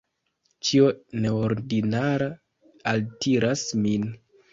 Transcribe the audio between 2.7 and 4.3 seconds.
altiras min.